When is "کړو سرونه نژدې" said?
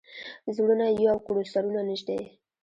1.25-2.19